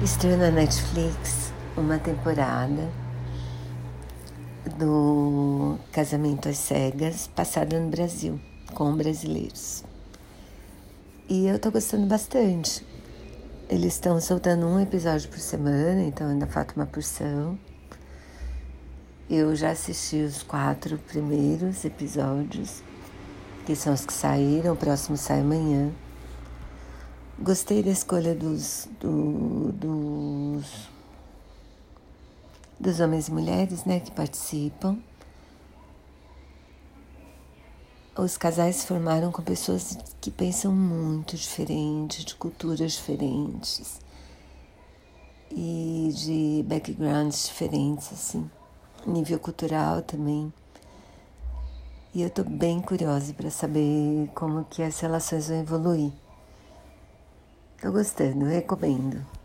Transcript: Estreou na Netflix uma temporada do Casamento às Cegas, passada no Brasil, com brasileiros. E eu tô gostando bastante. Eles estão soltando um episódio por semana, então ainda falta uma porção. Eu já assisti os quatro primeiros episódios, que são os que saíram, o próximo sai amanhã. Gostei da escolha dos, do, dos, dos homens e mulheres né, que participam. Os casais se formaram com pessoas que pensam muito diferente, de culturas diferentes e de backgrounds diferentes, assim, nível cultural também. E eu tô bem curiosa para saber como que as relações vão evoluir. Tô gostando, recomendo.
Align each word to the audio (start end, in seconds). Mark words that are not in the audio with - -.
Estreou 0.00 0.36
na 0.36 0.52
Netflix 0.52 1.52
uma 1.76 1.98
temporada 1.98 2.88
do 4.78 5.76
Casamento 5.90 6.48
às 6.48 6.56
Cegas, 6.56 7.26
passada 7.26 7.80
no 7.80 7.90
Brasil, 7.90 8.40
com 8.74 8.96
brasileiros. 8.96 9.82
E 11.28 11.48
eu 11.48 11.58
tô 11.58 11.72
gostando 11.72 12.06
bastante. 12.06 12.86
Eles 13.68 13.94
estão 13.94 14.20
soltando 14.20 14.68
um 14.68 14.78
episódio 14.78 15.28
por 15.30 15.40
semana, 15.40 16.00
então 16.04 16.28
ainda 16.28 16.46
falta 16.46 16.74
uma 16.76 16.86
porção. 16.86 17.58
Eu 19.28 19.56
já 19.56 19.72
assisti 19.72 20.22
os 20.22 20.44
quatro 20.44 20.96
primeiros 21.08 21.84
episódios, 21.84 22.84
que 23.66 23.74
são 23.74 23.94
os 23.94 24.06
que 24.06 24.12
saíram, 24.12 24.74
o 24.74 24.76
próximo 24.76 25.16
sai 25.16 25.40
amanhã. 25.40 25.90
Gostei 27.40 27.84
da 27.84 27.90
escolha 27.90 28.34
dos, 28.34 28.88
do, 29.00 29.70
dos, 29.70 30.88
dos 32.80 32.98
homens 32.98 33.28
e 33.28 33.32
mulheres 33.32 33.84
né, 33.84 34.00
que 34.00 34.10
participam. 34.10 34.98
Os 38.16 38.36
casais 38.36 38.74
se 38.76 38.86
formaram 38.88 39.30
com 39.30 39.40
pessoas 39.40 39.96
que 40.20 40.32
pensam 40.32 40.72
muito 40.72 41.36
diferente, 41.36 42.24
de 42.24 42.34
culturas 42.34 42.94
diferentes 42.94 44.00
e 45.52 46.10
de 46.12 46.64
backgrounds 46.66 47.46
diferentes, 47.46 48.12
assim, 48.12 48.50
nível 49.06 49.38
cultural 49.38 50.02
também. 50.02 50.52
E 52.12 52.20
eu 52.20 52.30
tô 52.30 52.42
bem 52.42 52.80
curiosa 52.80 53.32
para 53.32 53.48
saber 53.48 54.28
como 54.34 54.64
que 54.64 54.82
as 54.82 54.98
relações 54.98 55.46
vão 55.46 55.60
evoluir. 55.60 56.12
Tô 57.80 57.92
gostando, 57.92 58.44
recomendo. 58.44 59.37